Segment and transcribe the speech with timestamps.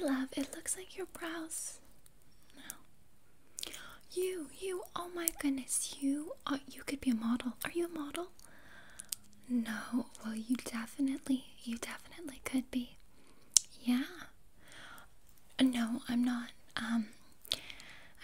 [0.00, 0.28] Love.
[0.36, 1.78] It looks like your brows.
[2.56, 2.76] No.
[4.12, 4.82] You, you.
[4.94, 6.32] Oh my goodness, you.
[6.46, 7.54] Uh, you could be a model.
[7.64, 8.28] Are you a model?
[9.48, 10.06] No.
[10.24, 12.96] Well, you definitely, you definitely could be.
[13.82, 14.02] Yeah.
[15.60, 16.50] No, I'm not.
[16.76, 17.06] Um,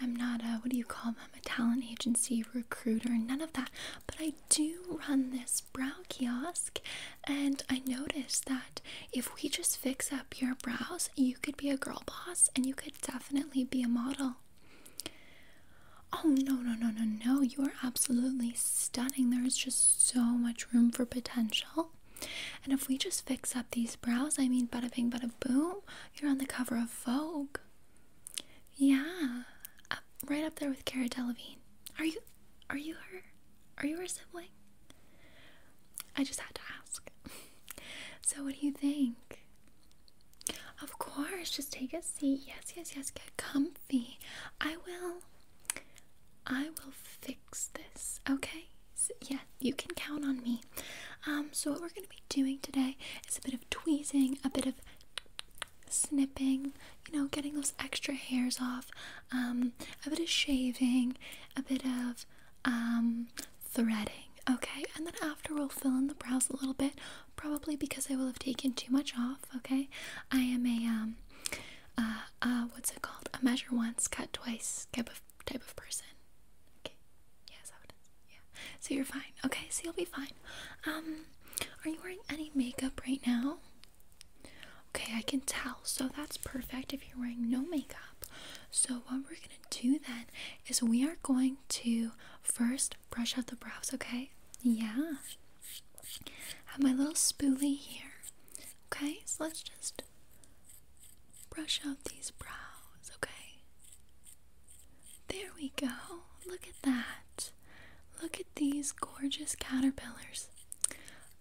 [0.03, 1.17] I'm not a what do you call them?
[1.37, 3.71] A talent agency recruiter, none of that.
[4.07, 6.81] But I do run this brow kiosk,
[7.25, 8.81] and I noticed that
[9.13, 12.75] if we just fix up your brows, you could be a girl boss, and you
[12.75, 14.35] could definitely be a model.
[16.13, 17.41] Oh no no no no no!
[17.43, 19.31] You are absolutely stunning.
[19.31, 21.91] There is just so much room for potential.
[22.65, 25.77] And if we just fix up these brows, I mean, bada bing, bada boom,
[26.17, 27.59] you're on the cover of Vogue.
[28.77, 29.43] Yeah,
[30.29, 31.57] right up there with Cara Delevingne.
[31.99, 32.21] Are you,
[32.71, 33.23] are you her,
[33.79, 34.49] are you her sibling?
[36.17, 37.11] I just had to ask.
[38.23, 39.17] so, what do you think?
[40.83, 42.43] Of course, just take a seat.
[42.47, 43.11] Yes, yes, yes.
[43.11, 44.19] Get comfy.
[44.61, 45.19] I will.
[46.47, 48.21] I will fix this.
[48.29, 48.67] Okay.
[48.95, 50.61] So, yeah, you can count on me.
[51.27, 52.97] Um, so what we're to be doing today
[53.29, 54.75] is a bit of tweezing, a bit of
[55.93, 56.73] snipping,
[57.11, 58.91] you know, getting those extra hairs off,
[59.33, 59.73] um,
[60.07, 61.17] a bit of shaving,
[61.57, 62.27] a bit of
[62.65, 63.29] um,
[63.65, 64.85] threading, okay?
[64.97, 66.95] And then after we'll fill in the brows a little bit,
[67.37, 69.89] probably because I will have taken too much off, okay?
[70.31, 71.17] I am a, um,
[71.99, 73.29] uh, uh, what's it called?
[73.35, 76.07] A measure once, cut twice type of, type of person.
[76.85, 76.95] Okay,
[77.49, 78.39] yes, is, yeah.
[78.81, 79.67] So you're fine, okay?
[79.71, 80.33] So you'll be fine.
[80.87, 81.27] Um,
[81.85, 83.59] are you wearing any makeup right now?
[85.15, 85.79] I can tell.
[85.85, 87.99] So that's perfect if you're wearing no makeup.
[88.71, 90.27] So what we're gonna do then
[90.67, 92.13] is we are going to
[92.43, 94.31] first brush out the brows, okay?
[94.63, 95.15] Yeah.
[96.67, 98.13] Have my little spoolie here.
[98.93, 100.03] Okay, so let's just
[101.51, 103.61] brush out these brows, okay?
[105.29, 105.89] There we go.
[106.47, 107.51] Look at that.
[108.23, 110.49] Look at these gorgeous caterpillars.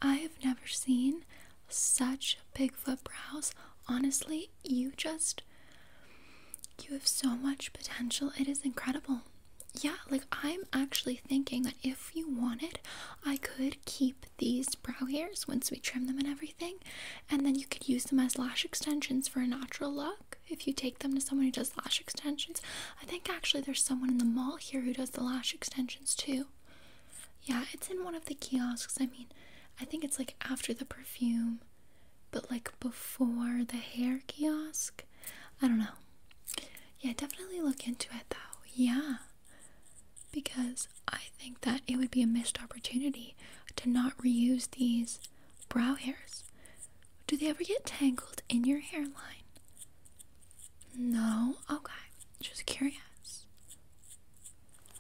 [0.01, 1.23] I have never seen
[1.73, 3.53] such Bigfoot brows.
[3.87, 5.43] Honestly, you just
[6.83, 8.31] you have so much potential.
[8.39, 9.21] It is incredible.
[9.79, 12.79] Yeah, like I'm actually thinking that if you wanted,
[13.25, 16.75] I could keep these brow hairs once we trim them and everything,
[17.29, 20.39] and then you could use them as lash extensions for a natural look.
[20.49, 22.61] If you take them to someone who does lash extensions,
[23.01, 26.47] I think actually there's someone in the mall here who does the lash extensions too.
[27.43, 28.97] Yeah, it's in one of the kiosks.
[28.99, 29.27] I mean,
[29.81, 31.59] I think it's like after the perfume,
[32.31, 35.03] but like before the hair kiosk.
[35.61, 35.97] I don't know.
[36.99, 38.37] Yeah, definitely look into it though.
[38.73, 39.15] Yeah.
[40.31, 43.35] Because I think that it would be a missed opportunity
[43.77, 45.19] to not reuse these
[45.67, 46.43] brow hairs.
[47.27, 49.45] Do they ever get tangled in your hairline?
[50.97, 51.55] No?
[51.71, 51.93] Okay.
[52.41, 53.45] Just curious.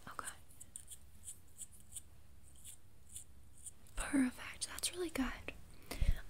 [0.09, 0.27] Okay.
[3.95, 4.67] Perfect.
[4.69, 5.25] That's really good.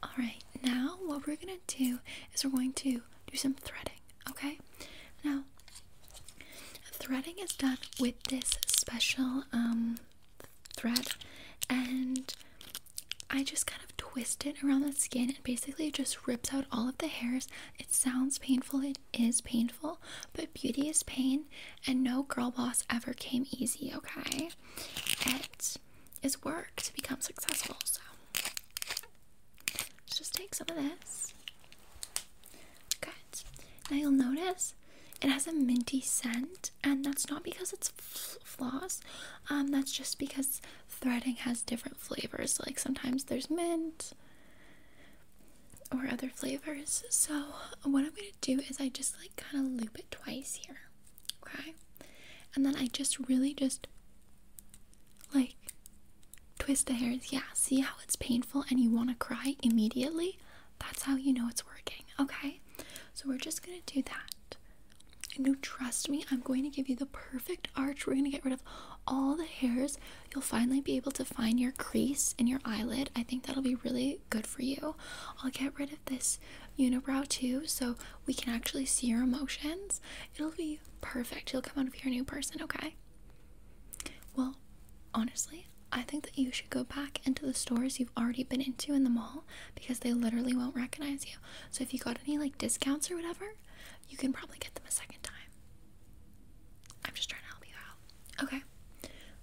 [0.03, 0.97] Alright, now
[1.28, 2.00] we're gonna do
[2.34, 4.00] is we're going to do some threading,
[4.30, 4.58] okay?
[5.24, 5.44] Now,
[6.92, 9.98] threading is done with this special um
[10.76, 11.10] thread
[11.70, 12.34] and
[13.30, 16.66] I just kind of twist it around the skin and basically it just rips out
[16.72, 17.48] all of the hairs.
[17.80, 20.00] It sounds painful, it is painful,
[20.34, 21.46] but beauty is pain
[21.88, 24.50] and no girl boss ever came easy, okay?
[25.26, 25.78] It
[26.22, 28.02] is work to become successful, so
[30.12, 31.34] let's just take some of this.
[33.00, 33.12] Good.
[33.90, 34.75] Now you'll notice
[35.22, 37.88] it has a minty scent, and that's not because it's
[38.44, 39.00] floss.
[39.50, 40.60] Um, that's just because
[40.90, 42.60] threading has different flavors.
[42.66, 44.12] Like sometimes there's mint
[45.94, 47.06] or other flavors.
[47.10, 47.46] So
[47.84, 50.90] what I'm gonna do is I just like kind of loop it twice here,
[51.48, 51.74] okay?
[52.54, 53.88] And then I just really just
[55.34, 55.56] like
[56.62, 57.34] twist the hairs.
[57.34, 60.38] Yeah, see how it's painful and you want to cry immediately?
[60.80, 62.60] That's how you know it's working, okay?
[63.16, 64.58] So we're just gonna do that.
[65.36, 68.06] And no, trust me, I'm going to give you the perfect arch.
[68.06, 68.62] We're going to get rid of
[69.08, 69.98] all the hairs.
[70.34, 73.10] You'll finally be able to find your crease in your eyelid.
[73.16, 74.96] I think that'll be really good for you.
[75.42, 76.38] I'll get rid of this
[76.78, 80.02] unibrow too, so we can actually see your emotions.
[80.36, 81.54] It'll be perfect.
[81.54, 82.96] You'll come out of here a new person, okay?
[84.36, 84.56] Well,
[85.14, 88.94] honestly, I think that you should go back into the stores you've already been into
[88.94, 89.44] in the mall
[89.76, 91.38] because they literally won't recognize you.
[91.70, 93.56] So if you got any like discounts or whatever,
[94.10, 95.36] you can probably get them a second time.
[97.06, 98.44] I'm just trying to help you out.
[98.44, 98.64] Okay.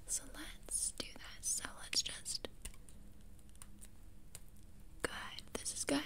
[0.06, 1.46] So let's do this.
[1.62, 2.48] So let's just
[5.02, 5.10] Good.
[5.54, 6.00] This is good.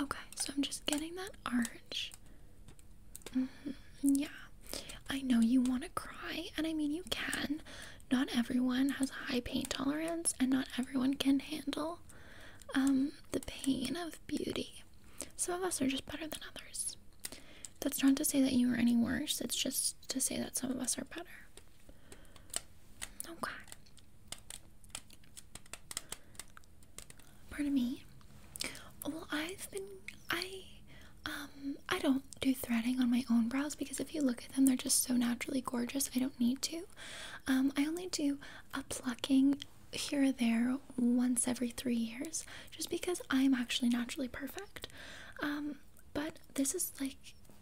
[0.00, 2.12] Okay, so I'm just getting that arch.
[3.36, 3.70] Mm-hmm.
[4.02, 4.26] Yeah.
[5.10, 6.21] I know you want to cry,
[6.56, 7.62] and I mean, you can.
[8.10, 11.98] Not everyone has a high pain tolerance, and not everyone can handle
[12.74, 14.84] um, the pain of beauty.
[15.36, 16.96] Some of us are just better than others.
[17.80, 20.70] That's not to say that you are any worse, it's just to say that some
[20.70, 21.26] of us are better.
[23.28, 23.52] Okay.
[27.50, 28.04] Pardon me.
[29.06, 29.82] Well, I've been.
[30.30, 30.61] I.
[31.88, 34.76] I don't do threading on my own brows because if you look at them, they're
[34.76, 36.10] just so naturally gorgeous.
[36.14, 36.82] I don't need to.
[37.46, 38.38] Um, I only do
[38.74, 39.56] a plucking
[39.92, 44.88] here or there once every three years just because I'm actually naturally perfect.
[45.42, 45.76] Um,
[46.14, 47.16] but this is like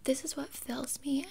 [0.04, 1.26] this is what fills me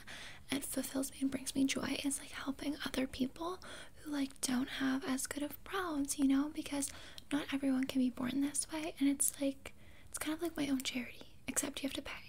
[0.51, 3.59] and fulfills me and brings me joy is like helping other people
[3.97, 6.91] who like don't have as good of brows, you know, because
[7.31, 9.73] not everyone can be born this way and it's like
[10.09, 12.28] it's kind of like my own charity, except you have to pay.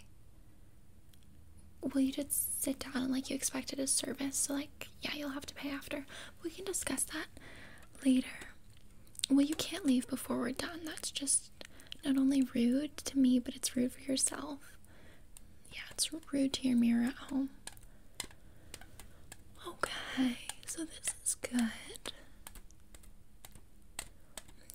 [1.83, 5.31] Well, you just sit down and like you expected a service, so like yeah, you'll
[5.31, 6.05] have to pay after.
[6.45, 7.27] We can discuss that
[8.05, 8.29] later.
[9.31, 10.81] Well, you can't leave before we're done.
[10.85, 11.51] That's just
[12.05, 14.59] not only rude to me, but it's rude for yourself.
[15.73, 17.51] Yeah, it's rude to your mirror at home.
[19.67, 20.37] Okay,
[20.67, 22.13] so this is good.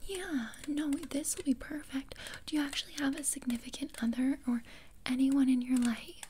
[0.08, 2.16] Yeah, no, this will be perfect.
[2.46, 4.62] Do you actually have a significant other or
[5.06, 6.25] anyone in your life?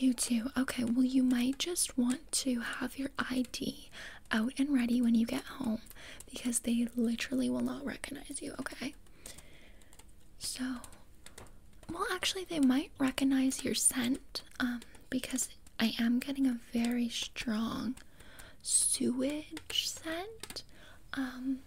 [0.00, 0.50] You too.
[0.56, 3.90] Okay, well, you might just want to have your ID
[4.32, 5.82] out and ready when you get home
[6.30, 8.94] because they literally will not recognize you, okay?
[10.38, 10.64] So,
[11.92, 14.80] well, actually, they might recognize your scent um,
[15.10, 17.94] because I am getting a very strong
[18.62, 20.62] sewage scent.
[21.12, 21.58] Um,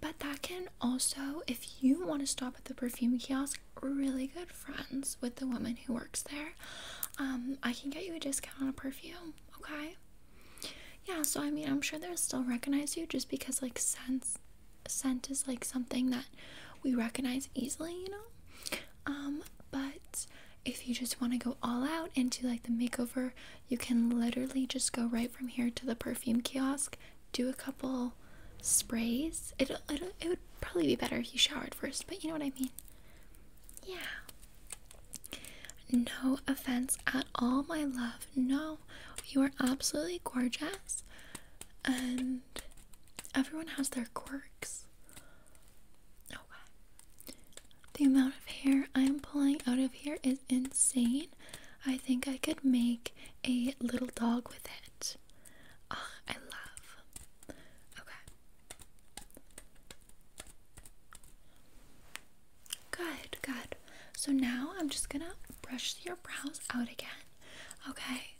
[0.00, 4.50] but that can also, if you want to stop at the perfume kiosk, really good
[4.50, 6.54] friends with the woman who works there.
[7.18, 9.96] Um, I can get you a discount on a perfume, okay?
[11.06, 14.26] Yeah, so I mean, I'm sure they'll still recognize you just because, like, scent,
[14.88, 16.24] scent is like something that
[16.82, 18.76] we recognize easily, you know?
[19.06, 20.26] Um, but
[20.64, 23.32] if you just want to go all out into like the makeover,
[23.68, 26.96] you can literally just go right from here to the perfume kiosk,
[27.32, 28.14] do a couple
[28.62, 29.52] sprays.
[29.58, 32.42] It it it would probably be better if you showered first, but you know what
[32.42, 32.70] I mean.
[33.86, 33.96] Yeah.
[35.90, 38.26] No offense at all, my love.
[38.34, 38.78] No,
[39.28, 41.04] you are absolutely gorgeous,
[41.84, 42.40] and
[43.34, 44.86] everyone has their quirks.
[46.32, 47.34] Okay.
[47.94, 51.28] The amount of hair I'm pulling out of here is insane.
[51.86, 53.14] I think I could make
[53.46, 55.16] a little dog with it.
[55.90, 57.56] Oh, I love.
[58.00, 58.12] Okay.
[62.90, 63.76] Good, good.
[64.16, 65.34] So now I'm just gonna
[65.74, 67.24] brush your brows out again.
[67.90, 68.34] Okay.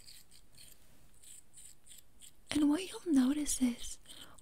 [2.49, 3.99] And what you'll notice is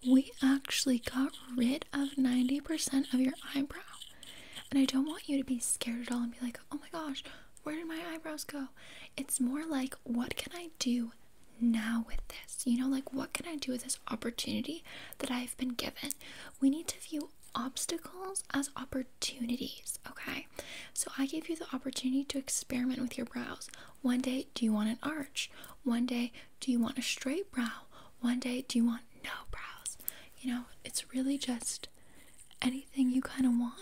[0.07, 3.81] we actually got rid of 90% of your eyebrow.
[4.71, 6.89] And I don't want you to be scared at all and be like, oh my
[6.93, 7.25] gosh,
[7.63, 8.67] where did my eyebrows go?
[9.17, 11.13] It's more like, what can I do
[11.59, 12.67] now with this?
[12.67, 14.85] You know, like, what can I do with this opportunity
[15.17, 16.11] that I've been given?
[16.61, 20.47] We need to view obstacles as opportunities, okay?
[20.95, 23.69] So I gave you the opportunity to experiment with your brows.
[24.03, 25.51] One day, do you want an arch?
[25.85, 27.87] One day, do you want a straight brow?
[28.21, 29.97] One day, do you want no brows?
[30.41, 31.89] You know, it's really just
[32.61, 33.75] anything you kind of want.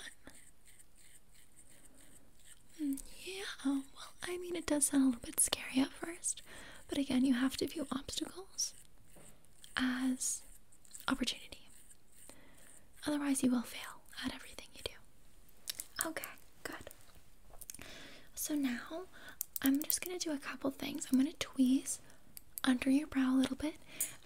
[2.83, 3.83] Mm, yeah, well,
[4.27, 6.43] I mean, it does sound a little bit scary at first,
[6.89, 8.75] but again, you have to view obstacles
[9.77, 10.43] as
[11.09, 11.60] opportunity.
[13.07, 16.09] Otherwise, you will fail at everything you do.
[16.09, 16.25] Okay,
[16.63, 16.91] good.
[18.35, 19.03] So now
[19.63, 21.07] I'm just gonna do a couple things.
[21.13, 21.99] I'm gonna tweeze
[22.65, 23.75] under your brow a little bit,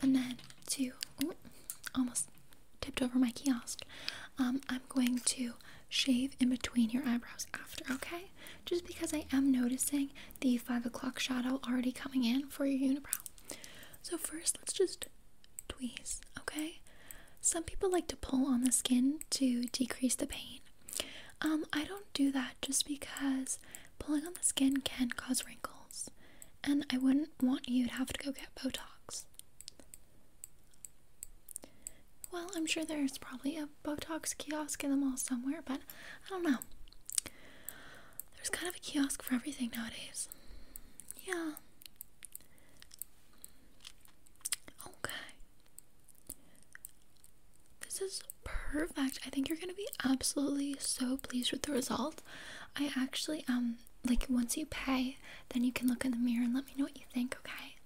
[0.02, 0.37] and then
[0.69, 1.35] to ooh,
[1.95, 2.28] almost
[2.81, 3.81] tipped over my kiosk.
[4.38, 5.54] Um, I'm going to
[5.88, 8.31] shave in between your eyebrows after, okay?
[8.66, 13.21] Just because I am noticing the five o'clock shadow already coming in for your unibrow.
[14.02, 15.07] So, first, let's just
[15.69, 16.81] tweeze, okay?
[17.47, 20.61] Some people like to pull on the skin to decrease the pain.
[21.43, 23.59] Um, I don't do that just because
[23.99, 26.11] pulling on the skin can cause wrinkles,
[26.65, 29.25] and I wouldn't want you to have to go get Botox.
[32.33, 35.81] Well, I'm sure there's probably a Botox kiosk in the mall somewhere, but
[36.27, 36.59] I don't know.
[38.37, 40.29] There's kind of a kiosk for everything nowadays.
[41.27, 41.53] Yeah.
[44.87, 45.13] Okay.
[47.95, 49.21] This is perfect.
[49.25, 52.23] I think you're gonna be absolutely so pleased with the result.
[52.77, 55.17] I actually um like once you pay,
[55.51, 57.77] then you can look in the mirror and let me know what you think, okay?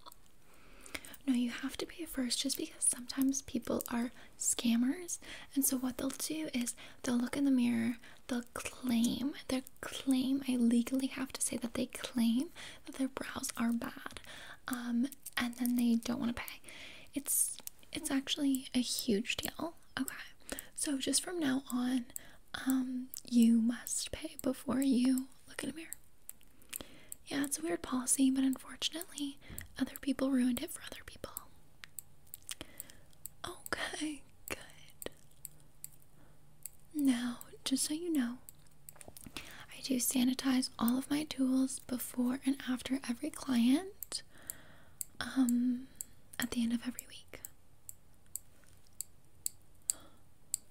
[1.27, 5.19] No, you have to pay first just because sometimes people are scammers.
[5.55, 7.99] And so what they'll do is they'll look in the mirror,
[8.29, 12.49] they'll claim, they claim, I legally have to say that they claim
[12.87, 14.21] that their brows are bad.
[14.69, 16.61] Um, and then they don't want to pay.
[17.15, 17.59] It's
[17.93, 19.75] it's actually a huge deal.
[20.00, 20.14] Okay.
[20.76, 22.07] So just from now on,
[22.67, 25.88] um, you must pay before you look in a mirror.
[27.26, 29.38] Yeah, it's a weird policy, but unfortunately,
[29.78, 31.33] other people ruined it for other people.
[33.47, 35.11] Okay, good.
[36.95, 38.38] Now, just so you know,
[39.37, 44.23] I do sanitize all of my tools before and after every client,
[45.21, 45.88] um,
[46.38, 47.40] at the end of every week.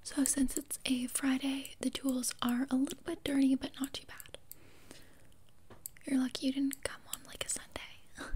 [0.07, 4.05] So, since it's a Friday, the tools are a little bit dirty, but not too
[4.07, 4.37] bad.
[6.05, 8.31] You're lucky you didn't come on like a Sunday.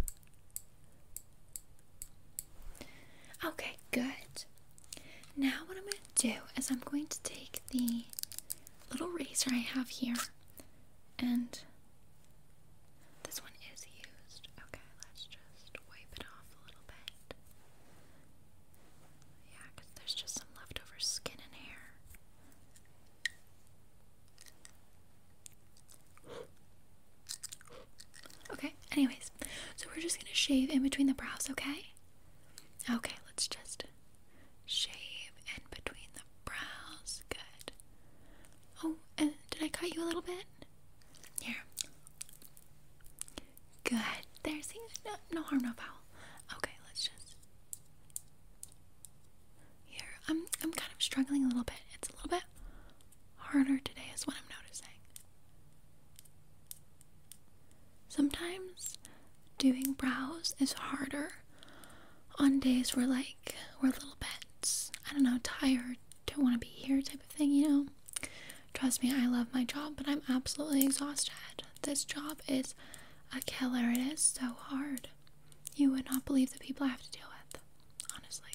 [3.45, 4.43] okay, good.
[5.37, 8.03] Now, what I'm going to do is I'm going to take the
[8.91, 10.15] little razor I have here,
[11.19, 11.57] and
[13.23, 14.47] this one is used.
[14.67, 17.35] Okay, let's just wipe it off a little bit.
[19.51, 21.77] Yeah, because there's just some leftover skin and hair.
[28.53, 29.31] Okay, anyways,
[29.75, 31.87] so we're just gonna shave in between the brows, okay?
[32.89, 33.85] Okay, let's just
[34.65, 37.21] shave in between the brows.
[37.29, 37.71] Good.
[38.83, 40.45] Oh, and did I cut you a little bit?
[41.41, 41.55] Here.
[43.83, 43.97] Good.
[44.43, 44.79] There, see?
[45.05, 46.01] No, no harm, no foul.
[46.57, 47.35] Okay, let's just.
[49.85, 51.81] Here, I'm, I'm kind of struggling a little bit.
[51.95, 52.43] It's a little bit
[53.38, 54.88] harder today, is what I'm noticing.
[58.07, 58.97] Sometimes
[59.57, 61.29] doing brows is harder
[62.38, 64.27] on days where like we're a little bit
[65.09, 65.97] I don't know, tired,
[66.27, 67.85] don't want to be here type of thing, you know.
[68.73, 71.33] Trust me, I love my job, but I'm absolutely exhausted.
[71.81, 72.75] This job is
[73.36, 73.89] a killer.
[73.89, 75.07] It is so hard.
[75.75, 77.60] You would not believe the people I have to deal with,
[78.15, 78.51] honestly.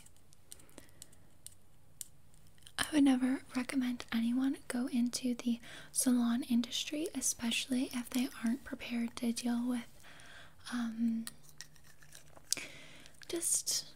[2.78, 5.58] I would never recommend anyone go into the
[5.90, 9.88] salon industry, especially if they aren't prepared to deal with
[10.72, 11.24] um,
[13.28, 13.86] just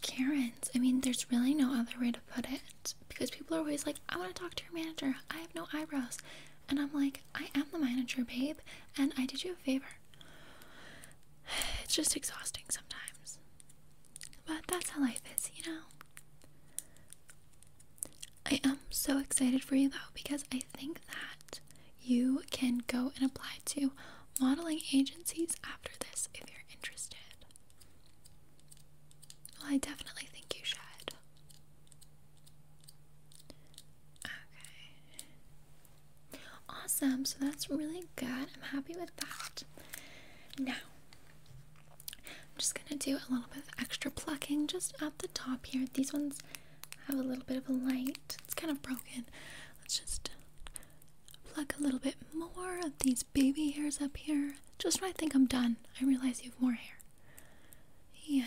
[0.00, 0.70] Karens.
[0.74, 3.96] I mean, there's really no other way to put it because people are always like,
[4.08, 5.16] I want to talk to your manager.
[5.30, 6.18] I have no eyebrows.
[6.68, 8.58] And I'm like, I am the manager, babe,
[8.96, 9.86] and I did you a favor.
[11.84, 13.38] It's just exhausting sometimes.
[14.46, 15.80] But that's how life is, you know?
[18.46, 21.60] I am so excited for you though because I think that
[22.00, 23.92] you can go and apply to
[24.40, 27.16] modeling agencies after this if you're interested.
[29.64, 31.14] I definitely think you should.
[34.26, 35.20] Okay.
[36.68, 37.24] Awesome.
[37.24, 38.28] So that's really good.
[38.28, 39.62] I'm happy with that.
[40.58, 40.74] Now,
[42.26, 45.86] I'm just gonna do a little bit of extra plucking just at the top here.
[45.94, 46.38] These ones
[47.06, 48.36] have a little bit of a light.
[48.44, 49.26] It's kind of broken.
[49.80, 50.30] Let's just
[51.52, 54.54] pluck a little bit more of these baby hairs up here.
[54.78, 56.98] Just when I think I'm done, I realize you have more hair.
[58.24, 58.44] Yeah.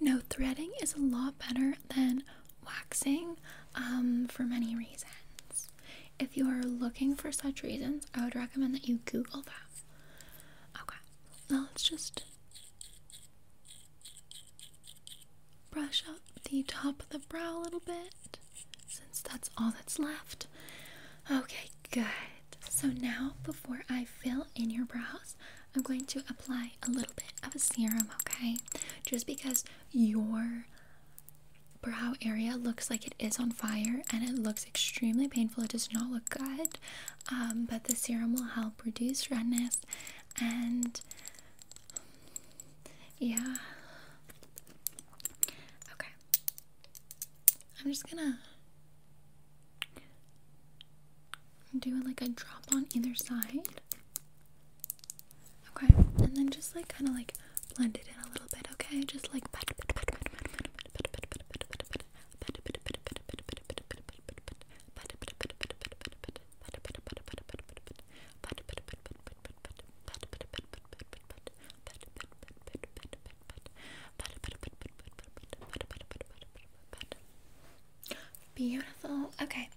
[0.00, 2.22] No, threading is a lot better than
[2.64, 3.36] waxing
[3.74, 5.70] um, for many reasons.
[6.20, 10.80] If you are looking for such reasons, I would recommend that you Google that.
[10.82, 10.98] Okay,
[11.50, 12.24] now let's just
[15.72, 18.38] brush up the top of the brow a little bit
[18.88, 20.46] since that's all that's left.
[21.30, 22.04] Okay, good.
[22.68, 25.36] So now, before I fill in your brows,
[25.74, 28.56] I'm going to apply a little bit of a serum, okay?
[29.06, 30.64] Just because your
[31.80, 35.64] brow area looks like it is on fire and it looks extremely painful.
[35.64, 36.78] It does not look good.
[37.30, 39.78] Um, but the serum will help reduce redness
[40.40, 41.00] and
[43.18, 43.56] yeah.
[45.94, 46.08] Okay.
[47.84, 48.38] I'm just gonna
[51.78, 53.68] do like a drop on either side.
[55.76, 57.34] Okay, and then just like kind of like
[57.76, 59.02] blend it in a little bit, okay?
[59.04, 59.44] Just like
[78.54, 79.30] Beautiful.
[79.40, 79.68] Okay.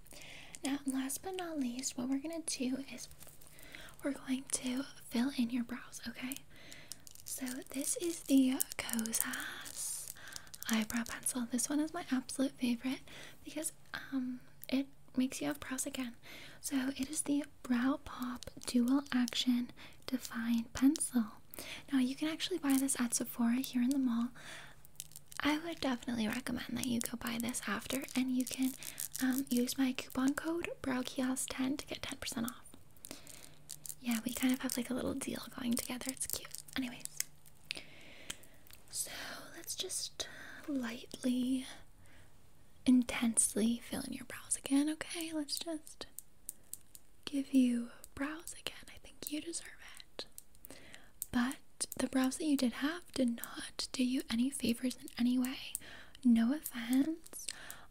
[0.65, 3.07] Now, last but not least, what we're to do is
[4.03, 6.35] we're going to fill in your brows, okay?
[7.23, 10.11] So, this is the Kosas
[10.69, 11.47] eyebrow pencil.
[11.51, 12.99] This one is my absolute favorite
[13.43, 13.73] because
[14.13, 14.39] um
[14.69, 14.87] it
[15.17, 16.13] makes you have brows again.
[16.61, 19.69] So, it is the Brow Pop Dual Action
[20.07, 21.25] Define Pencil.
[21.91, 24.29] Now, you can actually buy this at Sephora here in the mall.
[25.43, 28.73] I would definitely recommend that you go buy this after and you can
[29.23, 32.61] um, use my coupon code BrowKiosk10 to get 10% off.
[34.01, 36.05] Yeah, we kind of have like a little deal going together.
[36.09, 36.47] It's cute.
[36.77, 37.05] Anyways,
[38.89, 39.11] so
[39.55, 40.27] let's just
[40.67, 41.65] lightly,
[42.85, 45.31] intensely fill in your brows again, okay?
[45.33, 46.05] Let's just
[47.25, 48.85] give you brows again.
[48.89, 49.67] I think you deserve
[50.15, 50.25] it.
[51.31, 51.55] But
[51.97, 55.73] the brows that you did have did not do you any favors in any way.
[56.23, 57.47] No offense,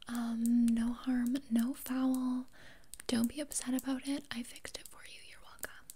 [0.08, 2.46] um, no harm, no foul.
[3.06, 4.24] Don't be upset about it.
[4.30, 5.20] I fixed it for you.
[5.28, 5.86] You're welcome.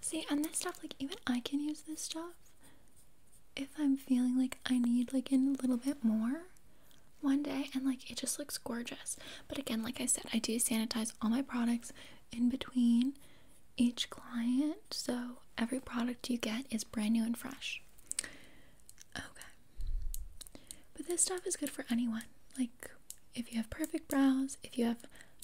[0.00, 2.34] See, and this stuff, like, even I can use this stuff
[3.56, 6.42] if I'm feeling like I need, like, in a little bit more
[7.20, 9.16] one day, and, like, it just looks gorgeous.
[9.48, 11.92] But again, like I said, I do sanitize all my products
[12.32, 13.14] in between
[13.78, 17.80] each client, so every product you get is brand new and fresh.
[19.16, 19.24] Okay.
[20.94, 22.24] But this stuff is good for anyone.
[22.58, 22.90] Like,
[23.34, 24.98] if you have perfect brows, if you have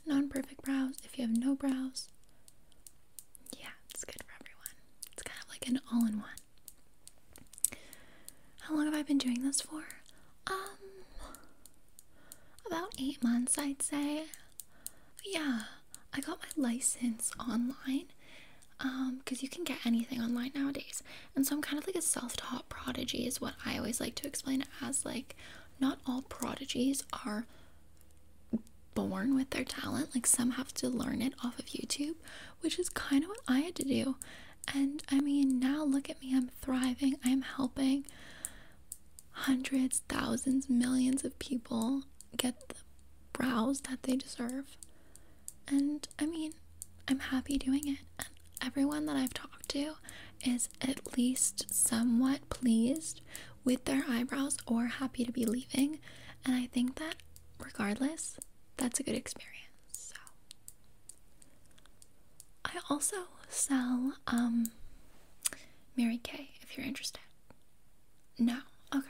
[0.07, 2.09] non perfect brows, if you have no brows.
[3.59, 4.75] Yeah, it's good for everyone.
[5.13, 6.31] It's kind of like an all in one.
[8.61, 9.85] How long have I been doing this for?
[10.47, 10.79] Um,
[12.67, 14.25] about eight months, I'd say.
[15.25, 15.63] Yeah,
[16.13, 18.07] I got my license online
[18.85, 21.03] um because you can get anything online nowadays.
[21.35, 24.27] And so i'm kind of like a self-taught prodigy is what i always like to
[24.27, 25.35] explain it as like
[25.81, 27.47] not all prodigies are
[28.95, 30.15] born with their talent.
[30.15, 32.15] Like some have to learn it off of youtube
[32.61, 34.17] which is kind of what i had to do.
[34.75, 37.17] And i mean now look at me i'm thriving.
[37.25, 38.07] I'm helping
[39.33, 42.03] hundreds thousands millions of people
[42.37, 42.75] get the
[43.33, 44.77] brows that they deserve.
[45.67, 46.53] And i mean
[47.09, 47.99] i'm happy doing it.
[48.19, 48.29] And
[48.63, 49.95] everyone that I've talked to
[50.45, 53.21] is at least somewhat pleased
[53.65, 55.99] with their eyebrows or happy to be leaving.
[56.45, 57.17] And I think that
[57.59, 58.39] regardless,
[58.77, 59.53] that's a good experience.
[59.93, 60.15] So
[62.65, 63.17] I also
[63.49, 64.71] sell um
[65.97, 67.21] Mary Kay if you're interested.
[68.39, 68.59] No.
[68.95, 69.07] Okay.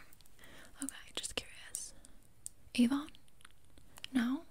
[0.83, 1.95] Okay, just curious.
[2.77, 3.09] Avon?
[4.13, 4.43] No.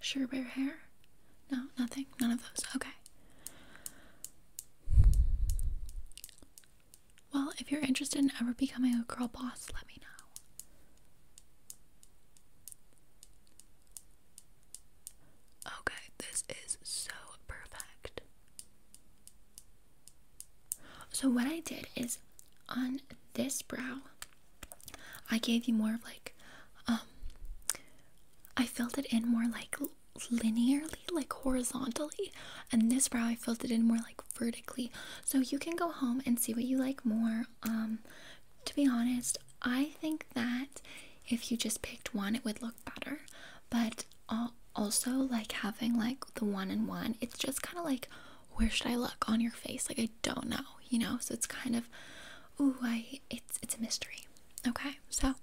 [0.00, 0.74] Sure Bear Hair?
[1.52, 2.06] No, nothing.
[2.20, 2.64] None of those.
[2.76, 2.88] Okay.
[7.32, 10.08] Well, if you're interested in ever becoming a girl boss, let me know.
[15.80, 17.12] Okay, this is so
[17.46, 18.20] perfect.
[21.12, 22.18] So, what I did is
[22.68, 23.00] on
[23.34, 23.98] this brow,
[25.30, 26.34] I gave you more of like,
[26.86, 27.00] um,
[28.56, 29.76] I filled it in more like
[30.18, 32.32] linearly, like horizontally,
[32.70, 34.90] and this brow I filled it in more like vertically.
[35.24, 37.44] So you can go home and see what you like more.
[37.62, 38.00] Um,
[38.64, 40.80] to be honest, I think that
[41.28, 43.20] if you just picked one, it would look better.
[43.70, 44.04] But
[44.74, 48.08] also, like having like the one and one, it's just kind of like,
[48.54, 49.88] where should I look on your face?
[49.88, 51.18] Like I don't know, you know.
[51.20, 51.88] So it's kind of,
[52.60, 54.26] ooh, I it's it's a mystery.
[54.66, 55.34] Okay, so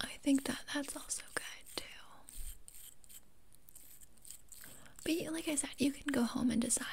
[0.00, 1.44] I think that that's also good.
[5.04, 6.86] But like I said, you can go home and decide.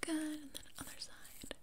[0.00, 1.54] Good, and then other side.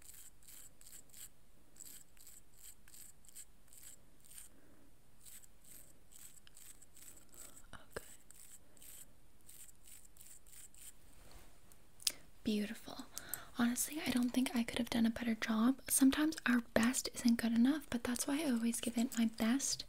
[12.44, 13.06] beautiful.
[13.82, 15.74] Honestly, I don't think I could have done a better job.
[15.88, 19.84] Sometimes our best isn't good enough, but that's why I always give it my best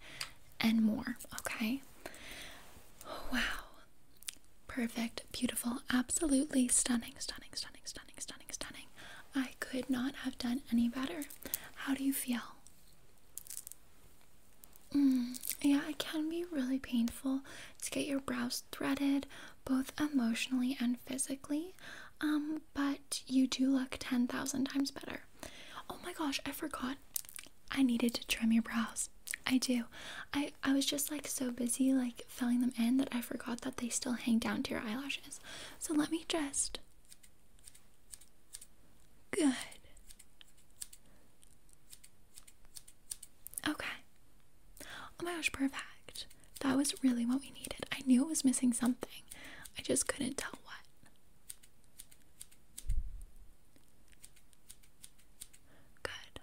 [0.60, 1.82] and more, okay?
[3.32, 3.40] Wow.
[4.68, 8.86] Perfect, beautiful, absolutely stunning, stunning, stunning, stunning, stunning, stunning.
[9.36, 11.26] I could not have done any better.
[11.76, 12.42] How do you feel?
[14.96, 17.42] Mm, yeah, it can be really painful
[17.82, 19.26] to get your brows threaded,
[19.66, 21.74] both emotionally and physically.
[22.24, 25.22] Um, but you do look 10,000 times better.
[25.90, 26.96] Oh my gosh, I forgot.
[27.72, 29.10] I needed to trim your brows.
[29.46, 29.84] I do.
[30.34, 33.78] I I was just like so busy like filling them in that I forgot that
[33.78, 35.40] they still hang down to your eyelashes.
[35.80, 36.80] So let me just
[39.32, 39.54] Good.
[43.68, 43.88] Okay.
[44.82, 46.26] Oh my gosh, perfect.
[46.62, 47.86] That was really what we needed.
[47.92, 49.10] I knew it was missing something.
[49.78, 50.76] I just couldn't tell what.
[56.04, 56.42] Good.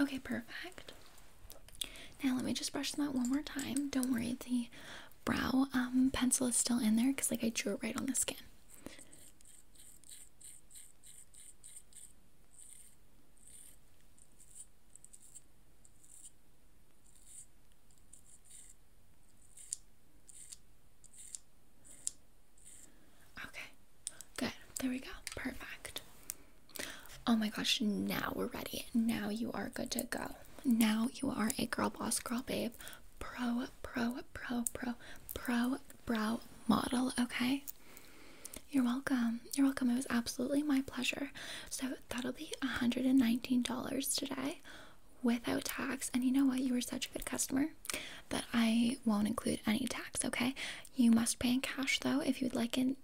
[0.00, 0.92] Okay, perfect.
[2.22, 3.88] Now let me just brush them out one more time.
[3.90, 4.68] Don't worry, the
[5.24, 8.14] brow um, pencil is still in there because like I drew it right on the
[8.14, 8.36] skin.
[23.44, 23.68] Okay,
[24.36, 24.52] good.
[24.80, 25.08] There we go.
[25.36, 26.00] Perfect.
[27.26, 28.86] Oh my gosh, now we're ready.
[28.94, 30.30] Now you are good to go.
[30.64, 32.72] Now you are a girl boss, girl babe,
[33.18, 34.94] pro, pro, pro, pro,
[35.34, 35.76] pro
[36.06, 37.64] brow model, okay?
[38.70, 39.40] You're welcome.
[39.54, 39.90] You're welcome.
[39.90, 41.30] It was absolutely my pleasure.
[41.68, 44.60] So that'll be $119 today
[45.22, 46.10] without tax.
[46.14, 46.60] And you know what?
[46.60, 47.66] You were such a good customer
[48.30, 50.54] that I won't include any tax, okay?
[50.96, 52.96] You must pay in cash though if you'd like an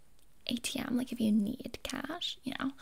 [0.50, 2.72] ATM, like if you need cash, you know.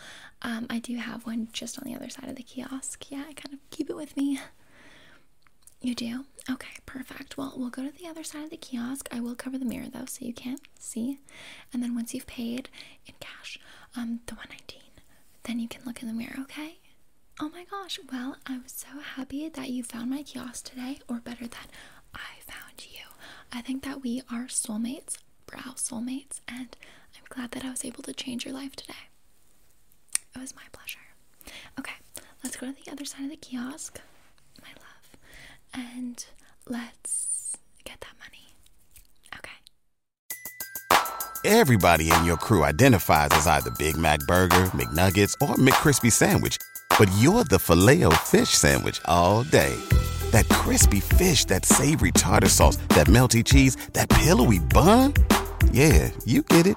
[0.42, 3.10] Um, I do have one just on the other side of the kiosk.
[3.10, 4.40] Yeah, I kind of keep it with me.
[5.84, 6.24] You do?
[6.48, 7.36] Okay, perfect.
[7.36, 9.08] Well, we'll go to the other side of the kiosk.
[9.10, 11.18] I will cover the mirror though, so you can't see.
[11.72, 12.68] And then once you've paid
[13.04, 13.58] in cash,
[13.96, 14.80] um, the 119,
[15.42, 16.78] then you can look in the mirror, okay?
[17.40, 21.46] Oh my gosh, well, I'm so happy that you found my kiosk today, or better
[21.48, 21.68] that
[22.14, 23.06] I found you.
[23.52, 26.76] I think that we are soulmates, brow soulmates, and
[27.32, 29.08] glad that I was able to change your life today.
[30.34, 30.98] It was my pleasure.
[31.78, 31.94] Okay,
[32.44, 34.00] let's go to the other side of the kiosk,
[34.60, 35.16] my love,
[35.88, 36.24] and
[36.68, 38.54] let's get that money.
[39.38, 39.50] Okay.
[41.44, 46.58] Everybody in your crew identifies as either Big Mac Burger, McNuggets, or McCrispy Sandwich.
[46.98, 49.74] But you're the filet fish Sandwich all day.
[50.32, 55.14] That crispy fish, that savory tartar sauce, that melty cheese, that pillowy bun.
[55.72, 56.76] Yeah, you get it.